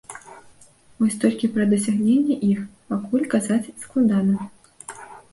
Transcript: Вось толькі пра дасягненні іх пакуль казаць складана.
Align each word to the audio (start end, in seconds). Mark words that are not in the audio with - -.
Вось 1.01 1.17
толькі 1.23 1.49
пра 1.57 1.65
дасягненні 1.73 2.37
іх 2.51 2.61
пакуль 2.93 3.27
казаць 3.33 3.73
складана. 3.83 4.47